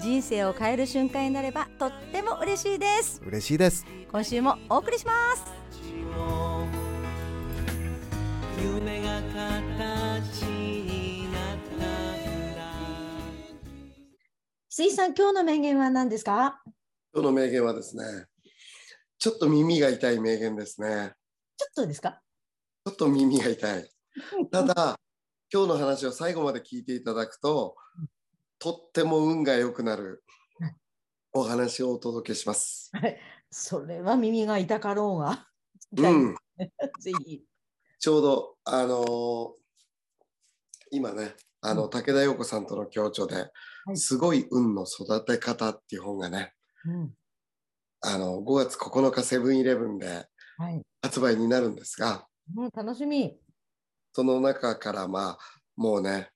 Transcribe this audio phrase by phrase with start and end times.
[0.00, 3.22] 人生を変える瞬間になればとっても嬉しいです。
[3.24, 3.86] 嬉しいです。
[4.10, 5.44] 今週もお送りします。
[8.62, 12.62] 夢が形になったんだ。
[14.68, 16.60] 水さん今日の名言は何ですか？
[17.12, 18.04] 今日の名言はですね
[19.18, 21.12] ちょっと耳が痛い名言ですね。
[21.56, 22.20] ちょっとですか？
[22.84, 23.90] ちょっと耳が痛い。
[24.50, 24.96] ただ
[25.52, 27.76] 今日の話を最後まで聞いていただくと
[28.58, 30.24] とっても運が良くなる
[31.32, 32.92] お話をお届けします。
[33.50, 35.48] それは耳が痛かろうが。
[35.96, 36.34] うん。
[37.00, 37.42] ぜひ。
[37.98, 39.52] ちょうどあのー
[40.90, 41.90] 今ねあの、うん。
[41.90, 43.50] 武田陽子さんとの共著で
[43.92, 46.52] い「すごい運の育て方」っていう本がね
[46.84, 47.14] うん。
[48.00, 50.26] あの5月9日セブンイレブンで
[50.58, 50.82] はい。
[51.02, 53.38] 発売になるんですがもう楽しみ。
[54.12, 55.38] その中からまあ
[55.74, 56.30] もうね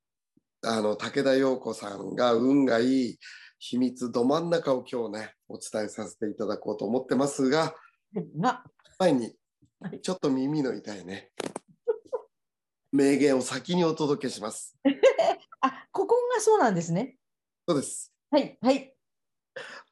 [0.64, 3.18] あの武田陽子さんが運がいい
[3.58, 7.74] 秘密ど真ん中を今日ねお伝えさせていただこうと思ってますが
[8.40, 8.64] が
[8.98, 9.34] 前に
[9.80, 10.00] はい。
[10.00, 11.30] ちょっと耳の痛いね。
[12.90, 14.76] 名言を先にお届けします。
[15.60, 17.16] あここがそうなんですね。
[17.66, 18.12] そうです。
[18.30, 18.96] はいはい。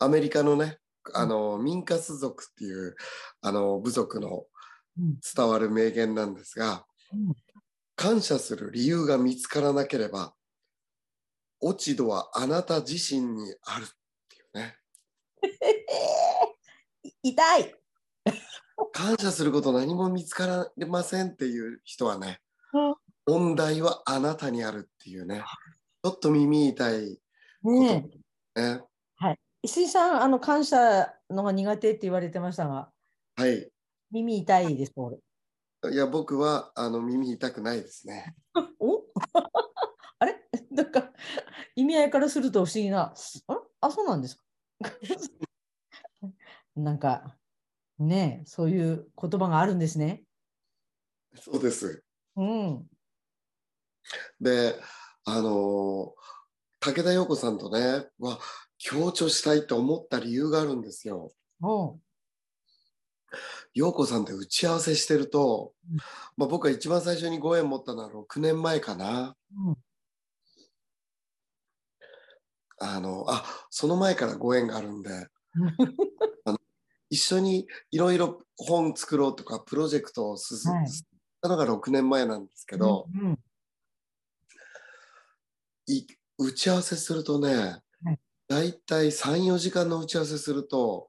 [0.01, 0.81] アメリカのね
[1.15, 2.97] あのミンカス族っていう
[3.43, 4.47] あの部族の
[4.99, 5.21] うん。
[5.21, 7.35] 伝わる名言なんですが、うん。
[7.95, 10.35] 感謝する理由が見つからなければ
[11.61, 13.89] 落ち度はあなた自身にあるっ
[14.29, 14.77] ていうね。
[17.03, 17.75] い 痛い。
[18.93, 22.41] 感謝すること何も見つからませんっていう人はね
[22.73, 22.95] うん。
[23.27, 25.43] 問題はあなたにあるっていうね。
[26.03, 27.21] ちょっと耳痛い
[27.63, 28.09] ね
[28.55, 28.61] え。
[28.61, 28.83] ね
[29.63, 32.91] 石井さんあの感謝のが苦手って言われてましたが。
[33.35, 33.69] はい。
[34.13, 35.19] 耳痛いです俺。
[35.93, 38.37] いや僕はあの耳痛くないですね。
[38.79, 39.03] お？
[40.21, 40.41] あれ？
[40.71, 41.11] なんか
[41.77, 43.15] 意味合いからすると不思議な。
[43.49, 44.43] ああ、そうなんですか？
[46.75, 47.39] なんか
[47.99, 50.25] ねえそういう言葉があるんですね。
[51.35, 52.03] そうです
[52.37, 52.91] うん。
[54.41, 54.79] で
[55.25, 56.15] あの
[56.81, 58.39] 武田陽子さんとねは
[58.79, 61.33] 強調したいと思った理由があるんですよ。
[61.63, 62.01] おう
[63.75, 65.97] 陽子さんって打ち合わせしてると、うん
[66.37, 69.37] まあ、僕が一番最初にご縁持ったのは6年前かな。
[69.55, 69.77] うん
[72.79, 75.29] あのあその前からご縁があるんで
[77.11, 80.89] 一緒にいろいろ本作ろうとかプロジェクトを進めはい
[81.41, 83.39] たのが6年前なんですけど、うんうん
[85.89, 86.05] い
[86.39, 87.81] 打ち合わせするとね、
[88.49, 91.09] だいたい3、4時間の打ち合わせすると、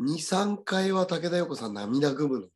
[0.00, 2.50] 2、3回は武田陽子さん涙ぐむのね。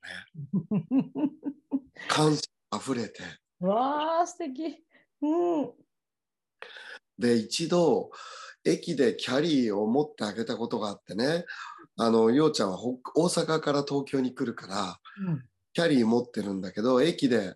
[2.09, 3.23] 感謝あふれて。
[3.61, 4.85] わあ素敵。
[5.23, 5.73] うん。
[7.19, 8.11] で、一度、
[8.65, 11.45] 駅でキャリーを持ってあげたことがあってね、
[11.97, 15.45] あの、ようちゃんは北大阪から東京に来るから、うん
[15.77, 17.55] キャリー持ってるんだけど、駅で、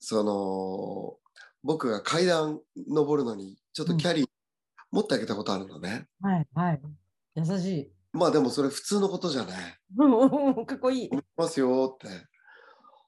[0.00, 1.16] その、
[1.62, 2.58] 僕が階段
[2.88, 4.26] 登るのに、ちょっとキャリー
[4.90, 6.08] 持ってあげたことあるのね。
[6.20, 6.80] はいはい。
[7.36, 7.92] 優しい。
[8.12, 9.78] まあでもそれ普通のことじゃない。
[9.96, 11.08] うんうんかっこいい。
[11.08, 12.08] 思いますよって。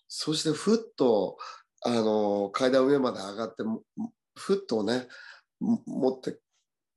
[0.06, 1.36] そしてふっと、
[1.84, 3.82] あの、階段上まで上がって、も
[4.36, 5.04] ふっとね、も
[5.86, 6.38] 持って、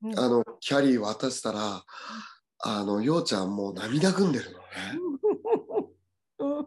[0.02, 1.84] うんあの、キャリー渡したら、
[2.60, 4.64] あの、ようちゃんもう涙ぐんでるのね。
[6.38, 6.66] うん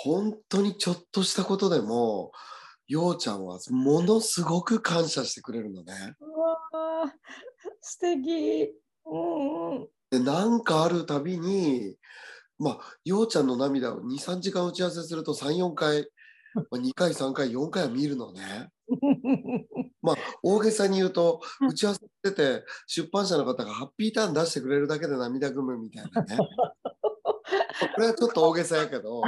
[0.00, 2.30] 本当にちょっとしたことでも、
[2.86, 5.92] ようちゃんはものすごく感謝してくれるのね。
[6.20, 6.56] うわ
[7.04, 7.14] あ
[7.80, 8.74] 素敵。
[9.04, 9.88] うんうん。
[10.10, 11.96] で、なんかあるたびに、
[12.58, 16.08] まあ、ようちゃんの涙を2、3時間打ち合わせすると3、4回、
[16.54, 18.70] まあ、2回、3回、4回は見るのね。
[20.02, 26.36] まあ、大げさに言うと、打ち合わせしてて、出版社の方がハッピーターン出してくれるだけで涙ぐむみたいなね。
[27.94, 29.22] これはちょっと大げさやけど、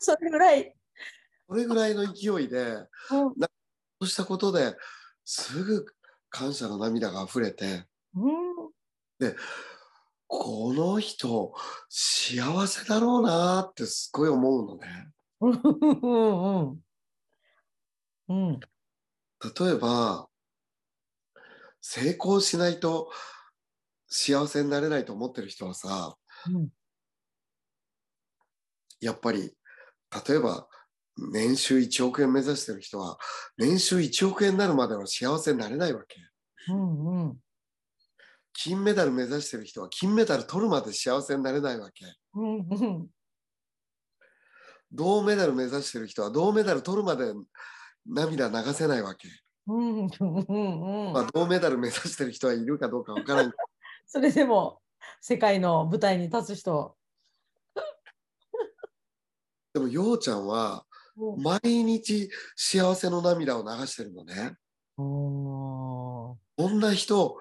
[0.00, 0.74] それぐらい。
[1.46, 3.34] これぐらいの勢いで、うん
[4.00, 4.76] そうしたことで
[5.24, 5.86] すぐ
[6.28, 8.54] 感謝の涙が溢れて、うん
[10.26, 11.54] この人
[11.88, 15.08] 幸せだろうなってすごい思うのね。
[15.40, 15.48] う
[16.72, 16.84] ん
[18.28, 18.60] うんうん
[19.40, 20.28] 例えば
[21.82, 23.10] 成功しないと
[24.08, 26.16] 幸せになれないと思ってる人はさ、
[26.48, 26.68] うん
[29.00, 29.52] やっぱり
[30.26, 30.66] 例えば
[31.32, 33.18] 年収1億円目指してる人は
[33.58, 36.16] 年収1億円になるまでは幸せになれないわけ。
[36.72, 37.36] うんうん
[38.54, 42.06] 金メダル目指してる人は金メダル取るまで幸せになれないわけ。
[42.34, 43.10] うんうん
[44.92, 47.34] 銅メダル目指してる人は銅メダル取るまで
[48.06, 49.28] 涙流せないわけ。
[49.66, 53.62] うんうんうんまあ、銅メダル目指してる人はいるかどうかわからんけど
[54.06, 54.82] それでも
[55.22, 56.96] 世界の舞台に立つ人。
[59.72, 60.84] でもようちゃんは
[61.16, 64.56] うん毎日幸せの涙を流してるのね。
[64.96, 66.36] こ
[66.68, 67.36] んな人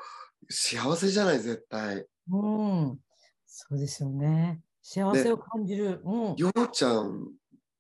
[0.50, 2.08] 幸せじゃない絶対。
[2.32, 3.00] うん、
[3.46, 4.62] そうですよね。
[4.82, 6.02] 幸せを感じる。
[6.04, 6.36] うん。
[6.36, 7.32] ようちゃん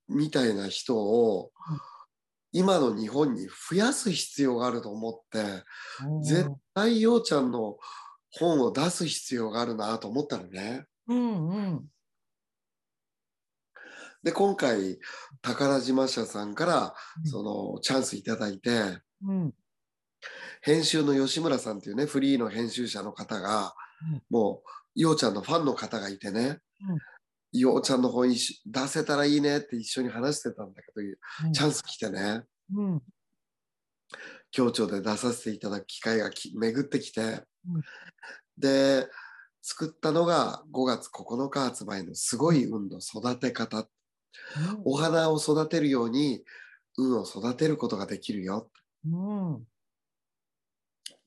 [0.09, 1.93] みたいな人をうん
[2.53, 5.63] 今の日本に増やす必要があると思って
[6.07, 7.77] おー絶対ようちゃんの
[8.31, 10.85] 本を出す必要があるなと思ったのね。
[11.07, 11.85] うんうん。
[14.23, 15.00] で今回
[15.41, 17.44] 宝島社さんからうんそ
[17.75, 19.53] のチャンスいただいてうん。
[20.61, 23.73] 編集の吉村さんっていうねフリーの編集者の方が
[24.11, 24.61] うんも
[24.95, 26.59] うようちゃんのファンの方がいてね
[27.53, 32.41] うんようちゃんの本出せたらいいねって一緒に話してたんだけどチャンス来てね。
[32.73, 33.01] うん。
[34.51, 37.81] 協調で出させていただく機会がき巡ってきて、うん。
[38.57, 39.07] で
[39.61, 43.88] 作ったのが5月9日発売の「すごい運の育て方」
[44.83, 46.44] お花を育てるように
[46.97, 48.71] 運を育てることができるよ。
[49.05, 49.67] うん。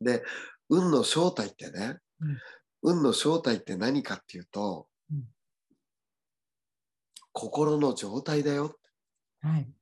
[0.01, 0.25] で
[0.69, 2.97] 運の正体ってね、うん。
[2.99, 4.96] 運の正体って何かっていうと、うん
[7.37, 8.79] 心の状態だよ
[9.43, 9.77] はい。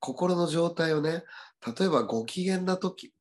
[0.00, 1.24] 心の状態をね
[1.78, 3.14] 例えばご機嫌な時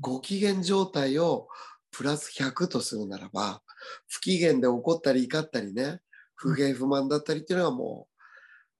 [0.00, 1.46] ご機嫌状態を
[1.92, 3.62] プラス100とするならば
[4.08, 6.00] 不機嫌で怒ったり怒ったりね
[6.34, 8.08] 不平不満だったりっていうのはも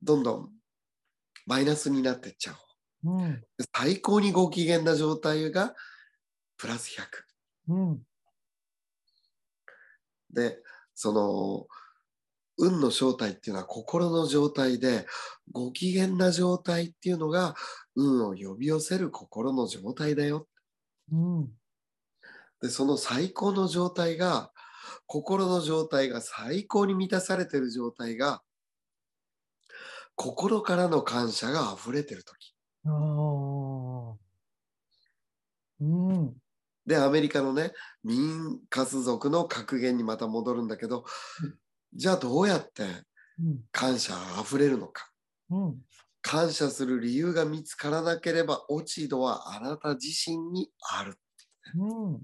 [0.03, 0.51] うどんどん
[1.47, 2.57] マイナスになってっちゃう
[3.05, 3.45] うん。
[3.57, 5.75] で最高にご機嫌な状態が
[6.57, 7.05] プラス100
[7.69, 8.03] うん。
[10.33, 10.59] で
[10.95, 11.67] その
[12.63, 15.05] 運の正体っていうのは心の状態で
[15.51, 17.57] ご機嫌な状態っていうのが
[17.97, 20.47] 運を呼び寄せる心の状態だよ
[21.11, 21.49] うん。
[22.61, 24.53] でその最高の状態が
[25.07, 28.43] 心の状態が最高に満たされてる状態が
[30.15, 32.55] 心からの感謝が溢れてる時
[35.81, 36.37] うん。
[36.87, 37.73] でアメリカのね
[38.05, 41.05] 民活族の格言にまた戻るんだけど
[41.43, 41.62] うん
[41.95, 42.85] じゃあどうやって
[43.39, 43.61] うん。
[43.73, 45.11] 感謝が溢れるのか
[45.51, 45.77] うん。
[46.21, 51.19] 感謝する理由が見つからなければ落ち度はあなた自身にある
[51.77, 52.15] うん。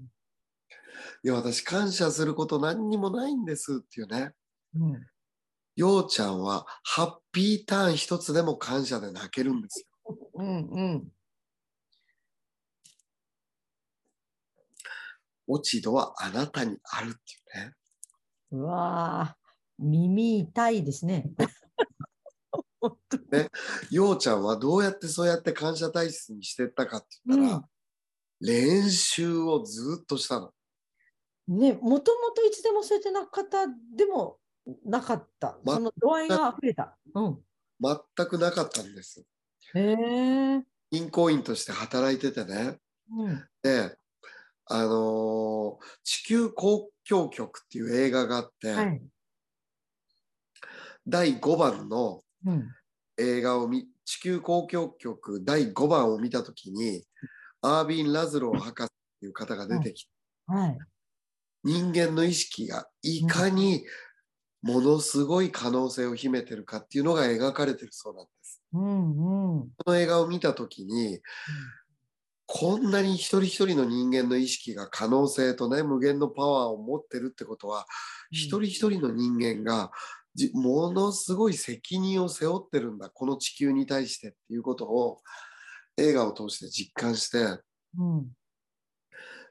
[1.23, 4.31] いや私感謝すること何にもないんですっていうね
[4.75, 5.05] うん。
[5.75, 10.67] ようちゃんはハッピーターン一つでも感謝で泣けるんですようん。
[10.69, 11.07] うん。
[15.47, 17.73] 落ち度はあなたにあるっていうね
[18.51, 19.38] うわー
[19.79, 21.31] 耳痛いですね。
[22.81, 23.23] 本当に
[23.91, 27.65] ようちゃんはどうやってそうやって感謝体質にしてったかって言ったら、うん
[28.41, 30.51] 練習をずっとしたの
[31.49, 34.37] ね、もともといつでもそうやって泣く方でも
[34.85, 35.57] なかった。
[35.65, 36.97] まその度合いが溢れた。
[37.15, 37.39] うん。
[37.81, 39.25] 全くなかったんです
[39.73, 40.63] へえ。
[40.91, 42.77] 銀行員として働いててね
[43.11, 43.43] うん。
[43.63, 43.97] で
[44.65, 49.01] あのー地球交響曲っていう映画があって、はい。
[51.07, 52.69] 第5番のうん。
[53.21, 57.03] 映画を見地球交響曲第5番を見た時に
[57.61, 58.89] アービン・ラズロー博士っ
[59.19, 60.09] ていう方が出てきて、
[60.47, 60.77] はい。
[61.65, 63.83] 人間の意識がいかに
[64.61, 68.61] ものすごい可能性を秘めてるかっていうのが描かれてるそうなんです。
[68.73, 69.69] うんうん。
[69.75, 71.19] この映画を見た時に
[72.45, 77.85] こんなに一人一人の人間の意識が可能性とね無限のパワーを持ってるってことは、
[78.31, 80.18] 一人一人の人間がじ
[80.53, 85.19] ものすごい責任を背負ってるんだこの地球に対してっていうことを
[85.97, 87.61] 映画を通して実感して
[87.97, 88.27] うん。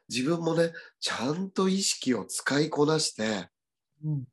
[0.09, 3.49] 自分もねちゃんと意識を使いこなして
[4.05, 4.25] うん。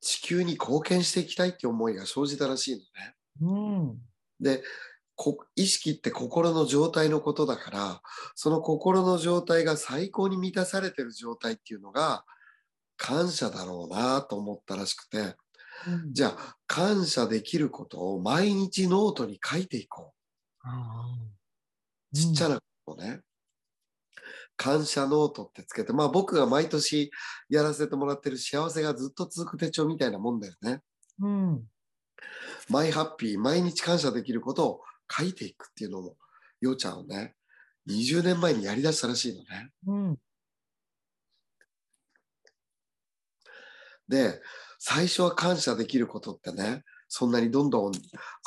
[0.00, 3.14] 地球に貢献していきたいって思いが生じたらしいのね。
[3.40, 3.98] うん。
[4.40, 4.62] で
[5.16, 8.02] こ意識って心の状態のことだから
[8.34, 12.24] その心の状態が最高に満たされてる状態っていうのが
[12.96, 15.18] 感謝だろうなと思ったらしくて
[15.86, 20.12] うんじゃあ感謝できることを毎日ノートに書いていこ
[20.62, 21.14] あ
[22.12, 23.20] うちっちゃなことをね、
[24.56, 27.10] 感謝ノートってつけて、まあ僕が毎年
[27.48, 30.80] やらせてもらってる幸せがずっと続く手帳みたいなもんだよね。
[31.20, 31.64] うん。
[32.70, 36.16] マイハッピー、毎日感謝できることを書いていくっていうのも、
[36.60, 37.34] ようちゃんをね、
[37.88, 39.70] 20年前にやりだしたらしいのね。
[39.86, 40.18] うん。
[44.08, 44.40] で、
[44.78, 47.92] 最初は感謝できることってね、そんなにどんどん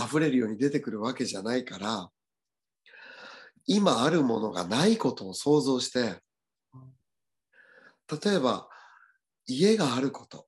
[0.01, 2.09] 溢れるように出てくるわけじゃないから、
[3.65, 6.21] 今あるものがないことを想像して、
[8.23, 8.67] 例えば、
[9.45, 10.47] 家があること。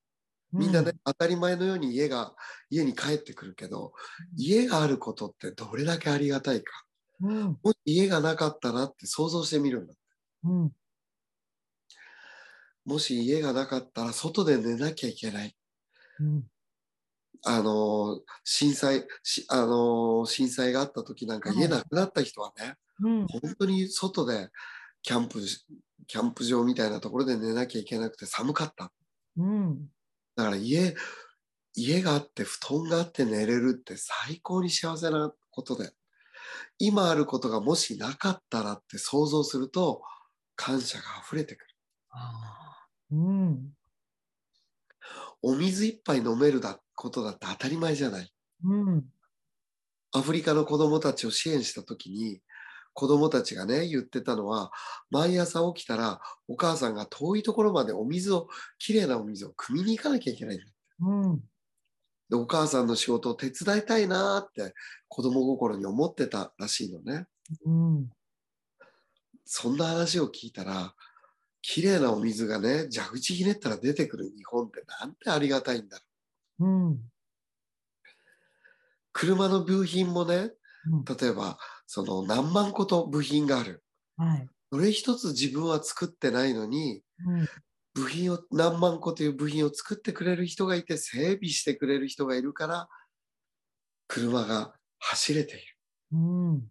[0.52, 2.36] みんなね、当たり前のように家が、
[2.70, 3.94] 家に帰ってくるけど、
[4.36, 6.86] 家があることってどれだけありがたいか。
[7.22, 7.60] うん。
[7.64, 9.94] もし家がなかったらって想像してみるんだ。
[10.44, 10.72] うん。
[12.86, 15.56] もし家がなかったら外で寝なきゃいけない。
[16.20, 16.44] うん。
[17.44, 23.28] あのー震災、しあのー震災があった時なんかはい家なくなった人はね、うん。
[23.28, 24.50] 本当に外で
[25.02, 25.66] キャンプし、
[26.08, 28.92] キャンプ場みたいなところで寝なきゃいけなくて寒かった。
[29.38, 29.88] うん。
[30.36, 30.96] だから家、
[31.74, 35.92] 家があって布団があって寝れるって最高に幸せなことで、
[36.80, 40.02] 今あることがもしなかったらって想像すると
[40.56, 41.76] 感謝が溢れてくる。
[42.10, 42.71] ああ。
[43.12, 43.74] うん。
[45.42, 48.32] お水一杯飲めるだことだって当たり前じゃない。
[48.64, 49.04] うん。
[50.14, 52.42] アフリカの子供たちを支援した時に
[52.94, 54.72] 子供たちがね言ってたのは
[55.10, 60.66] 毎朝起きたらお母さんが遠いところまでお水をきれいなお水を汲みに行かなきゃいけないんだ
[61.00, 61.40] うん。
[62.30, 64.74] でお母さんの仕事を手伝いたいなーって
[65.08, 67.26] 子供心に思ってたらしいのね
[67.66, 68.10] うん。
[69.46, 70.94] そんな話を聞いたら
[71.62, 76.04] きれいなお水がね蛇口ひねったら出てくる日本ってなんてありがたいんだろ
[76.60, 77.00] ううん。
[79.14, 80.52] 車の部品もね
[80.88, 83.84] うん例えばその何万個と部品がある
[84.18, 84.48] はい。
[84.72, 87.48] それ一つ自分は作ってないのにうん。
[87.94, 92.88] 部品を何万個という部品を作ってくれる人がいて整備してくれる人がいるから
[94.08, 95.64] 車が走れている
[96.14, 96.18] う
[96.54, 96.62] ん。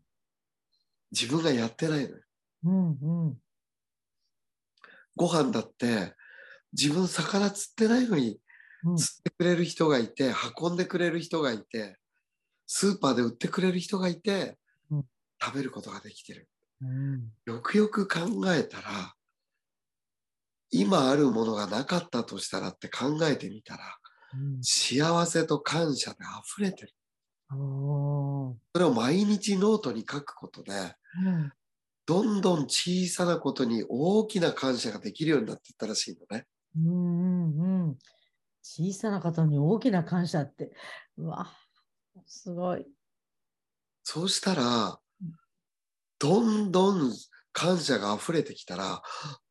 [1.12, 2.22] 自分がやってないのよ
[2.64, 2.98] うん。
[3.00, 3.38] うん。
[5.16, 6.14] ご飯だって
[6.72, 8.40] 自分魚釣ってないのに
[8.84, 8.96] うん。
[8.96, 11.98] 釣ってくれる人がいて運んでくれる人がいて
[12.66, 14.58] スーパーで売ってくれる人がいて
[14.90, 15.04] うん
[15.42, 16.48] 食べることができてる
[16.82, 17.32] うん。
[17.46, 18.20] よくよく考
[18.54, 19.14] えたら
[20.70, 23.80] 今あるものがなかったとしたらって考えてみたら
[24.34, 24.62] うん。
[24.62, 26.18] 幸せと感謝で
[26.56, 26.92] 溢れてる
[28.72, 31.52] それを毎日ノートに書くことでうん。
[32.06, 36.46] どんどん小さなことに大きな感謝ができるようになっていったらしいのね。
[36.76, 37.98] うんうんうん。
[38.62, 40.72] 小さな方に大きな感謝って。
[41.16, 41.50] うわ、
[42.26, 42.86] すごい。
[44.02, 45.32] そうしたらうん、
[46.18, 47.12] どんどん
[47.52, 49.02] 感謝が溢れてきたら、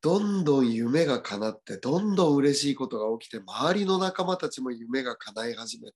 [0.02, 5.96] どんどん夢が叶って、どんどん嬉しいことが起きて、周りの仲間たちも夢が叶い始めて、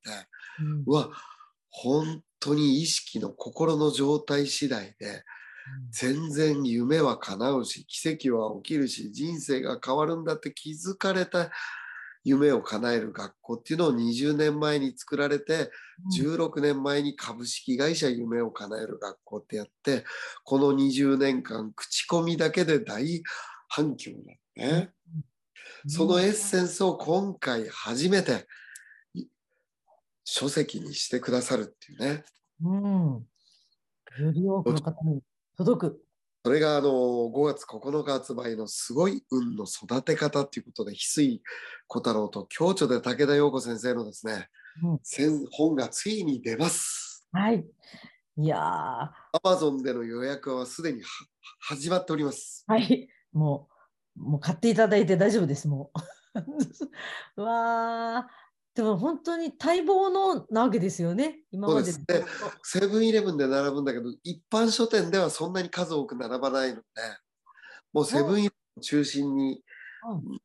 [0.59, 1.09] うんうわ、
[1.69, 5.23] 本当に意識の心の状態次第で、
[5.91, 11.51] 全然夢は叶うし、奇跡は起きるし、人生が変わるんだって気づかれた
[12.23, 15.71] 夢を叶える学校っていうのを20年前に作られて、
[16.17, 20.05] 16年前に株式会社夢を叶える学校ってやって、
[20.43, 23.23] この20年間口コミだけで大
[23.67, 24.93] 反響になってね。
[25.87, 28.47] そのエッセンスを今回初めて
[29.13, 29.25] い
[30.23, 32.23] 書籍にしてくださるっていうね。
[32.63, 33.27] うん。
[34.19, 35.21] の方に
[35.57, 36.03] 届く。
[36.45, 41.41] それがあの5月9日発売のすごい運の育て方っていうことで、翡翠
[41.87, 44.49] 小太郎と共著で武田陽子先生のですね、
[44.83, 47.27] うん先本がついに出ます。
[47.31, 47.65] はい。
[48.35, 51.07] いやー、アマゾンでの予約はすでには
[51.59, 52.65] 始まっております。
[52.67, 53.07] はい。
[53.31, 53.69] も
[54.17, 55.91] う、もう買っていただいて大丈夫です、も
[57.37, 57.41] う。
[57.41, 58.42] う わー、
[58.75, 61.41] でも本当に待望のなわけですよね。
[61.51, 62.25] 今までで
[62.63, 66.81] セブンイレブンで並ぶんだけど、一般書店ではそんなに数多く並ばないので、
[67.93, 69.61] もうセブンイレブンを中心に
[70.09, 70.41] うん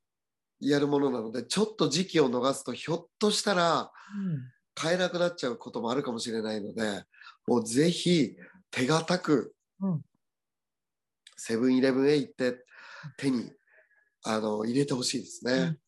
[0.61, 7.04] やるものなので、ちょっと時期を逃すと、ひょっとしたらうん買えなくなっちゃうこともあるかもしれないので、
[7.47, 8.37] もうぜひ
[8.70, 10.02] 手堅くうん
[11.37, 12.62] セブンイレブンへ行って
[13.16, 13.50] 手に
[14.25, 15.78] あの入れてほしいですね。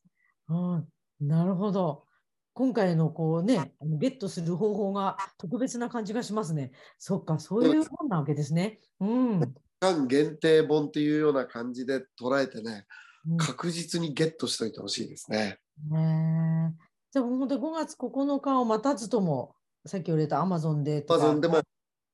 [0.49, 0.89] うん、
[1.21, 2.05] なるほど。
[2.53, 6.73] 今回のこうね、あのゲットする方法が特別な感じがしますね。
[6.99, 8.81] そっか、そういう本なわけですね。
[9.01, 9.41] うん。
[9.41, 9.47] 期
[9.81, 12.87] 間限定本っていうような感じで捉えてね、
[13.29, 15.59] うん確実にゲットしといてほしいですね。
[15.91, 19.55] ねえじゃあ、本当に5月9日を待たずとも、
[19.85, 21.05] さっき言われたアマゾンで。
[21.07, 21.65] アマゾンでもはい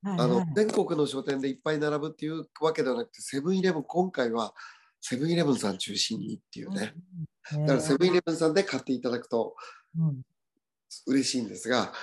[0.03, 4.53] あのはい全国の書店でいっぱい並ぶっていうわけではなくて、セブンイレブン今回は
[5.01, 6.93] セブンイレブンさん中心にっていうね。
[7.53, 7.61] うん。
[7.65, 9.57] だからセブンイレブンさんで買っていただくとうん
[11.07, 11.93] 嬉しいんですが、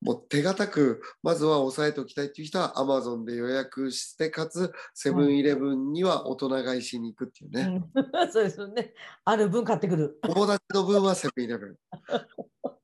[0.00, 7.82] もう手堅く、まずは押さえておきたいっていう人は Amazon で予約して、かつセブンイレブンには大人買いしに行くっていうね。
[7.94, 8.94] うん そうですよね。
[9.24, 10.18] ある分買ってくる。
[10.22, 11.78] 友達の分はセブンイレブン。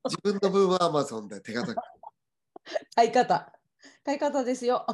[0.05, 1.81] 自分の分は Amazon で手堅く。
[2.95, 3.53] 買い方。
[4.05, 4.87] 買い方ですよ。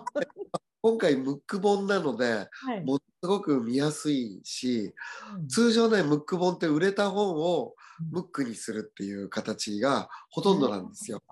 [0.80, 2.85] 今回ムック本なので、はい。
[2.85, 4.94] ものすごく見やすいし、
[5.37, 7.75] うん通常ね、ムック本って売れた本を
[8.11, 11.23] ムックにするっていう形がほとんどなんですよ。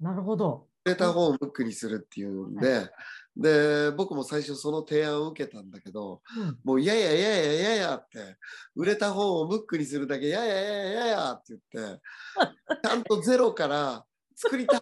[0.00, 0.66] なるほど。
[0.84, 2.90] 売れた本をムックにするっていうんで、
[3.36, 8.36] で、僕も最初その提案を受けたんだけど、うんもういやいやいやいやいやいやって、
[8.74, 12.00] 売れた本をムックにするだけ、いやいやいやいやいやって言って、
[12.88, 14.04] ちゃんとゼロから
[14.34, 14.80] 作りたい。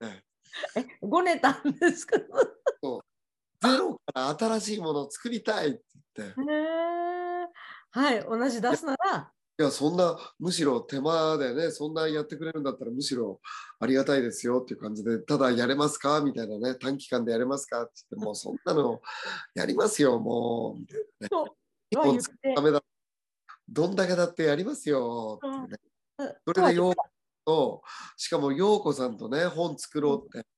[0.76, 2.16] え、ごねたんですか？
[2.16, 2.20] へ
[3.60, 5.82] ゼロから新しいものを作りたいって
[6.16, 7.48] 言って、え。
[7.90, 9.32] はい、同じ出すなら。
[9.56, 13.40] いや、そんな、むしろ手間でね、そんなやってくれるんだったら、むしろ
[13.78, 16.20] ありがたいですよっていう感じで、ただやれますか？
[16.22, 19.00] みたいなね、短期間でやれますかって言って、もうそんなの
[19.54, 21.28] やりますよ、もう、みたいなね。
[21.30, 21.98] そう。
[21.98, 22.82] は言ってダメだ。
[23.68, 25.68] どんだけだってやりますよっていう
[26.28, 26.36] ね。
[26.44, 26.94] それで、よう
[27.46, 27.82] と、
[28.16, 30.48] しかも、ようこさんとね、本作ろうって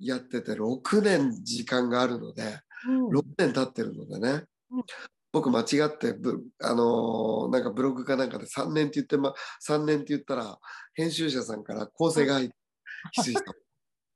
[0.00, 3.08] やってて、6年時間があるので、うん。
[3.10, 4.82] 6年経ってるのでね、うん
[5.32, 9.34] 僕間違ってブ、あのーなんかブログかなんかで3年って言って、ま、
[9.66, 10.58] 3年って言ったら
[10.94, 12.54] 編集者さんから構成が入って
[13.18, 13.44] 「翡翠さん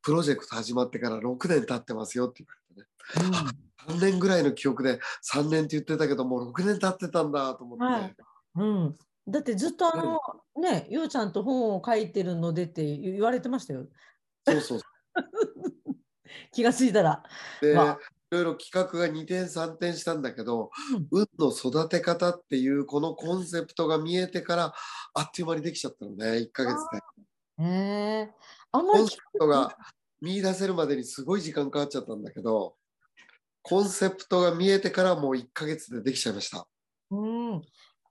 [0.03, 3.65] プロジェクト始まってから6年経ってますよ」って言われてね。
[3.87, 4.99] 3年ぐらいの記憶で
[5.31, 8.17] 3年って言ってたけどもう6年経ってたんだと思って、はい。
[8.57, 8.99] うん。
[9.29, 10.21] だってずっとあの、
[10.63, 13.87] ね、ようちゃんと本を書いてるのでって言われてましたよ。
[14.47, 14.81] そうそう
[16.53, 17.23] 気がついたら。
[17.61, 17.99] で、まあ。
[18.24, 24.75] いろいろ企画が2点3点したんだけど、うん運の育て方っていうこのコンセプトが見えてから
[25.15, 26.77] あっという間にできちゃったのね1ヶ月
[27.59, 27.65] で。
[27.65, 27.69] へ
[28.29, 28.31] え。
[28.73, 29.77] あんまりコンセプトが
[30.21, 32.75] 見出せるまでにすごい時間かかっちゃったんだけど
[33.63, 36.67] コンセプトが見えてからもう1ヶ月でできちゃいました。
[37.11, 37.63] うん。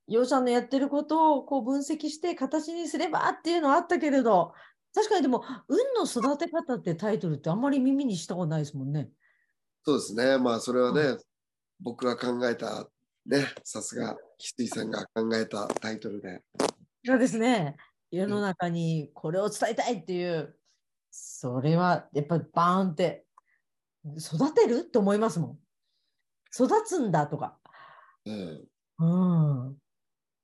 [0.07, 4.53] ようちゃんのやってることをこう分析して形にすればっていうのはあったけれど、
[4.93, 9.09] 確かにでも、運の育て方ってタイトルってあんまり耳にしたことないですもんね。
[9.85, 11.25] そうですねまあそれはね、う
[11.81, 12.87] 僕が考えた
[13.25, 16.41] ねさすが翡翠さんが考えたタイトルで
[17.05, 17.75] そうですね。
[18.11, 20.55] 世の中にこれを伝えたいっていう、
[21.11, 23.25] それはやっぱりバーンって
[24.17, 25.59] 育てるって思いますもん。
[26.53, 27.57] 育つんだとか。
[28.25, 28.67] うん
[28.99, 29.05] う
[29.71, 29.77] ん。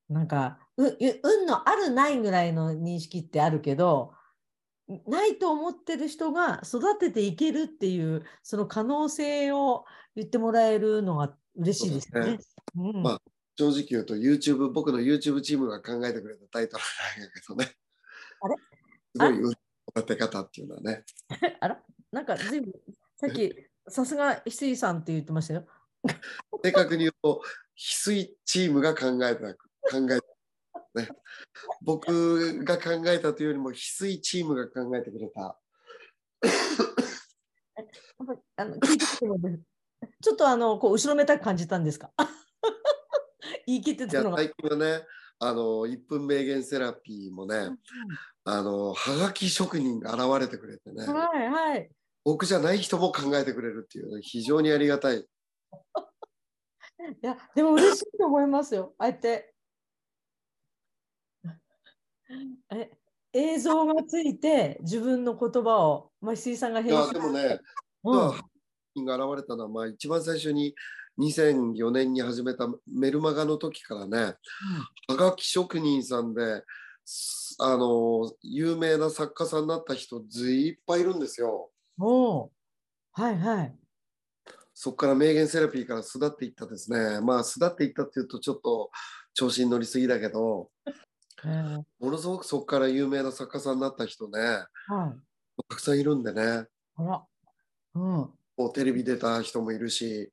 [0.10, 4.14] なんか、う、う運のあるないぐらいの認識ってあるけど、
[5.08, 12.40] ないと思ってる人が育てていけるっていう、その可能性を言ってもらえるのが嬉しいですよね。
[12.76, 13.04] うん。
[13.04, 13.22] まあ
[13.58, 16.84] 正直言うと YouTube 僕の YouTube チームが考えてくれたタイトル
[17.18, 17.76] なんやけどね。
[18.42, 18.56] あれ？
[19.36, 19.56] すごい
[19.98, 21.04] 育て方っていうのはね。
[21.60, 22.72] あら、なんか随分、
[23.18, 23.54] さっき、
[23.88, 25.68] さすが翡翠さんって言ってましたよ。
[26.64, 27.42] 正確に言うと
[27.76, 30.26] 翡翠チームが考えた考えた、
[30.96, 31.08] ね、
[31.82, 35.60] 僕が考えたというよりも翡翠チームが考えてくれた
[38.58, 39.06] あの聞いて
[40.22, 42.12] ちょっとあのこう後ろめたく感じたんですか？
[43.68, 44.38] 言い切ってたのが。
[44.38, 45.06] 最近はね
[45.40, 47.78] あの1分名言セラピーもね
[48.44, 51.90] あのはがき職人が現れてくれてねはいはい。
[52.26, 55.20] 僕じゃない人も考えてくれるっていうね非常にありがたい
[57.24, 58.94] いや、でも嬉しいと思いますよ。
[58.98, 59.54] ああやって。
[62.72, 62.92] え
[63.34, 67.60] 映像がついて自分の言葉を、まあ、石井さんがいや編集でもね
[68.04, 68.32] うん
[68.96, 70.74] 人が現れたのは、まあ、一番最初に
[71.20, 74.36] 2004年に始めたメルマガの時からね、
[75.08, 76.64] はがき職人さんで
[77.06, 81.72] すあの有名な作家さんになった人ずいっぱいいるんですよ。
[82.00, 82.52] おう
[83.12, 83.76] はいはい。
[84.74, 87.20] そこから名言セラピーから巣立っていったですね。
[87.20, 88.92] まあ巣立っていったっていうとちょっと
[89.34, 91.09] 調子に乗りすぎだけど、えー
[92.00, 95.66] ものすごくそこから有名な作家さんになった人ね、はい。
[95.70, 97.24] たくさんいるんでね、あら。
[97.96, 98.04] うん。
[98.04, 100.32] もうテレビ出た人もいるし、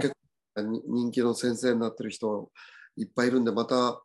[0.00, 0.14] 結
[0.62, 2.50] に人気の先生になってる人
[2.96, 4.02] いっぱいいるんで、また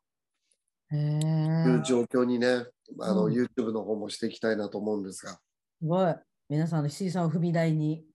[0.94, 2.66] いう状況にね、
[3.00, 5.40] あのうん YouTube の方もしていきたいなと思うんですが、す
[5.86, 6.16] ごい。
[6.50, 8.06] 皆さんの石井さんを踏み台に。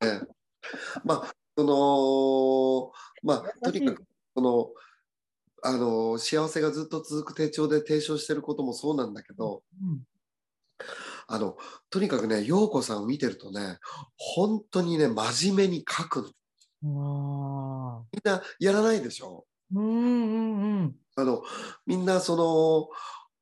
[0.00, 0.22] ね、
[1.04, 4.70] まあそのまあとにかくその
[5.62, 10.00] あの幸せがずっと続く手帳で提唱してることもそうなんだけどうん
[11.28, 11.56] あの
[11.90, 13.78] とにかくね陽子さんを見てるとね
[14.16, 16.32] 本当にね真面目に書く
[16.82, 19.44] のあみんなやらないでしょ？
[19.72, 20.96] ーうんうんうん。
[21.16, 21.42] あの
[21.86, 22.88] みんなその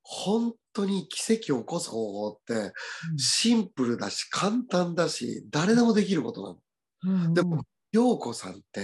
[0.03, 2.73] 本当に奇跡を起こす方法って
[3.17, 6.59] シンプルだし簡単だし誰でもできることなの。
[7.05, 8.83] うんうんでも陽子さんって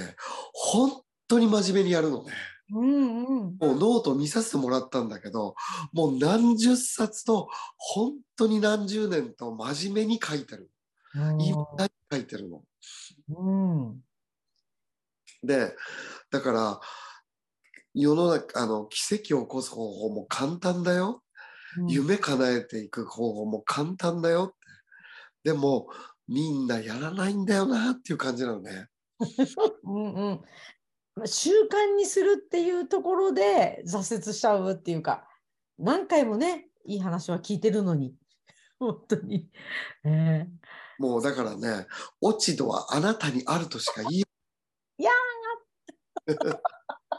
[0.55, 2.33] 本当に真面目にやるのね。
[2.73, 3.57] うんうん。
[3.57, 5.55] もうノート見させてもらったんだけど
[5.93, 10.71] もう何十冊と本当に何十年と真面目に書いてる。
[11.15, 12.63] 今だに書いてるの。
[13.29, 13.53] う
[13.87, 14.01] ん。
[15.43, 15.75] で
[16.31, 16.81] だから
[17.93, 21.21] 世の中あの奇跡を起こす方法も簡単だよ。
[21.21, 24.55] うん夢叶えていく方法も簡単だよ。
[25.43, 25.89] でも
[26.29, 28.87] みんなやらないんだよなっていう感じなのね。
[29.83, 30.41] うんうん。
[31.17, 35.29] まあ習慣にするっていうところで挫折しちゃうっていうか、
[35.79, 38.15] 何回もね、いい話は聞いてるのに、
[38.79, 39.51] 本当に。
[40.05, 40.47] え
[40.99, 41.87] もうだからね、
[42.21, 44.25] 落ち度はあなたにあるとしか言い
[44.99, 45.11] いや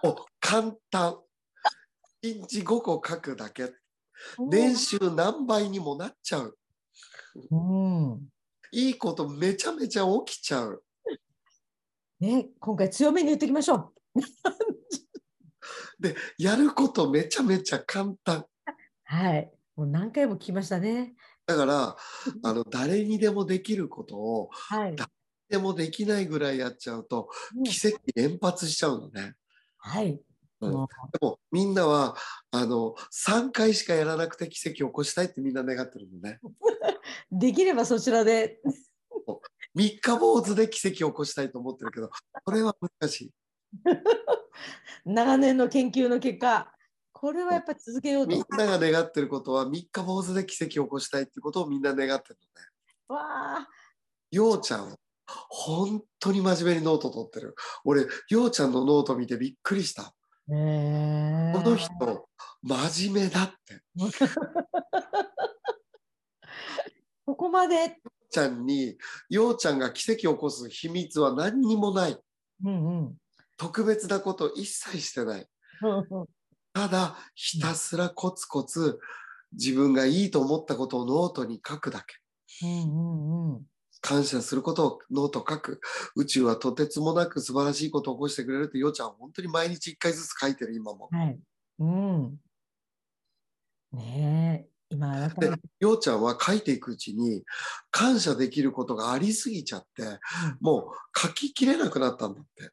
[0.03, 1.19] もう簡単。
[2.23, 3.65] 1日5個書くだけ。
[3.65, 3.71] ー
[4.49, 6.58] 練習何倍にもなっちゃう。
[7.51, 7.55] う
[8.15, 8.29] ん。
[8.71, 10.84] いいことめちゃめちゃ起きちゃう。
[12.19, 13.93] ね、今回強めに言っていきましょ
[15.99, 18.39] で、やることめちゃめちゃ簡単。
[18.39, 18.45] う。
[19.04, 19.51] はい。
[19.75, 21.15] もう何回も聞きましたね。
[21.45, 21.97] だから、
[22.43, 24.95] あの、誰にでもできることを、はい。
[25.49, 27.30] でもできないぐらいやっちゃうと、
[27.63, 29.36] 奇跡連発しちゃうのね。
[29.78, 30.12] はい。
[30.12, 30.19] うん
[30.62, 32.15] もでもみんなは
[32.51, 36.39] あの3回しかやらなくて奇跡を起こしたいってみんな願ってるのね。
[36.43, 36.49] う
[37.32, 38.62] できればそちらで。
[39.75, 42.09] 三日坊主で奇跡を起こしたいと思ってるけど、
[42.45, 43.31] それは難しい。
[45.05, 46.73] 長年の研究の結果、
[47.11, 48.43] これはやっぱり続けようとみん。
[48.57, 52.67] なが願ってることは三日坊主で奇跡を起こしたいってことをみんな願ってるのね。
[53.09, 53.67] わあ。
[54.31, 57.55] ようちゃん、本当に真面目にノート取ってる。
[57.83, 60.15] 俺、ようちゃんのノート見てびっくりした。
[60.49, 62.29] えこの人、
[62.61, 63.81] 真面目だって。
[67.25, 67.99] ここまで。
[68.35, 68.97] ちゃんに、
[69.29, 72.17] ようちゃんが奇跡を起こす秘密は何にもない。
[72.65, 73.15] うんうん。
[73.55, 75.47] 特別なこと一切してない。
[76.73, 78.99] ただひたすらコツコツ
[79.53, 82.15] 自分がいいと思ったことをノートに書くだけ。
[82.65, 83.61] うんうんうん。
[84.01, 85.79] 感謝することをノート書く。
[86.17, 91.07] 宇宙はとてつもなく素晴らしいことを起こしてくれるってようちゃんは本当に毎日一回ずつ書いてる今も。
[91.09, 91.39] はい。
[91.79, 92.37] うん。
[93.93, 95.63] ねえ、今改めて。
[95.79, 97.43] ようちゃんは書いていくうちに
[97.91, 100.19] 感謝できることがありすぎちゃって
[100.60, 102.71] もう書ききれなくなったんだって。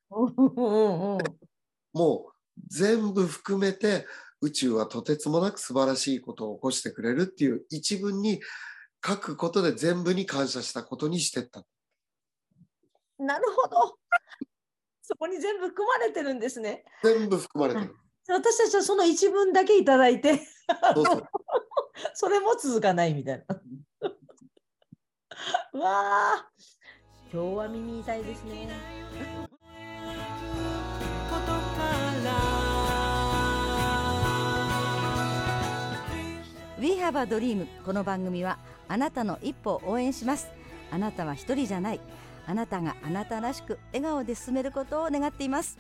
[1.93, 2.33] もう
[2.69, 4.07] 全部含めて
[4.41, 8.41] 宇宙はとてつもなく素晴らしいことを起こしてくれるっていう一文に
[9.05, 11.65] 書くことで全部に感謝したことにしてった。
[13.19, 13.97] なるほど。
[15.03, 16.85] そこに全部含まれてるんですね。
[17.03, 17.97] 全部含まれてる。
[18.29, 20.37] 私たちはその一文だけいただいて、
[20.95, 21.29] そうそう
[22.15, 23.57] それも続かないみたいな。
[25.81, 26.51] わあ、
[27.33, 28.69] 今日は耳痛いですね。
[36.79, 40.49] We have a dream この番組はあなたの一歩を応援します。
[40.91, 42.01] あなたは一人じゃない。
[42.45, 45.79] あなたがあなたらしく笑顔で進めることを願っています。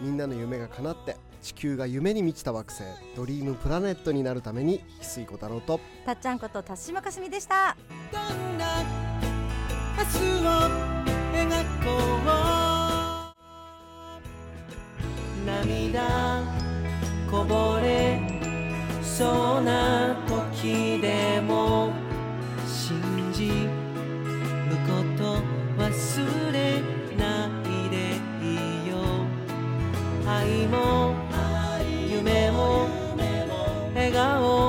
[0.00, 2.84] みんなの夢が叶って地球が夢に満ちた惑星
[3.16, 5.80] ドリームプラネットになるために翡翠小太郎と。
[6.04, 7.76] たっちゃんこと辰島かすみでした。
[8.12, 8.82] どんな
[9.98, 10.50] 明日を
[11.34, 11.48] 描
[11.84, 12.20] こう
[15.46, 16.42] 涙
[17.30, 18.20] こぼれ
[19.02, 21.92] そうな時でも
[22.66, 23.00] 信
[23.32, 23.52] じる
[24.86, 25.42] こと
[25.78, 26.80] 忘れ
[27.16, 27.96] ないで
[28.42, 28.44] い
[28.86, 28.94] いよ
[30.26, 31.14] 愛も
[34.12, 34.59] 笑